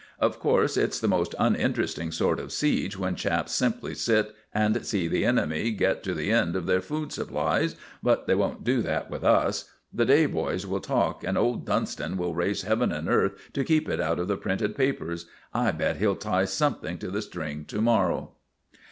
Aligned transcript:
Of 0.17 0.39
course, 0.39 0.77
it's 0.77 0.99
the 0.99 1.07
most 1.07 1.35
uninteresting 1.37 2.11
sort 2.11 2.39
of 2.39 2.51
siege 2.51 2.97
when 2.97 3.13
chaps 3.15 3.51
simply 3.51 3.93
sit 3.93 4.33
and 4.51 4.83
see 4.83 5.07
the 5.07 5.23
enemy 5.25 5.69
get 5.69 6.01
to 6.01 6.15
the 6.15 6.31
end 6.31 6.55
of 6.55 6.65
their 6.65 6.81
food 6.81 7.11
supplies, 7.11 7.75
but 8.01 8.25
they 8.25 8.33
won't 8.33 8.63
do 8.63 8.81
that 8.81 9.11
with 9.11 9.23
us. 9.23 9.65
The 9.93 10.07
day 10.07 10.25
boys 10.25 10.65
will 10.65 10.79
talk, 10.81 11.23
and 11.23 11.37
old 11.37 11.67
Dunston 11.67 12.17
will 12.17 12.33
raise 12.33 12.63
heaven 12.63 12.91
and 12.91 13.07
earth 13.07 13.51
to 13.53 13.63
keep 13.63 13.87
it 13.87 14.01
out 14.01 14.17
of 14.17 14.27
the 14.27 14.37
printed 14.37 14.75
papers. 14.75 15.27
I 15.53 15.69
bet 15.69 15.97
he'll 15.97 16.15
tie 16.15 16.45
something 16.45 16.97
to 16.97 17.11
the 17.11 17.21
string 17.21 17.65
to 17.65 17.79
morrow." 17.79 18.31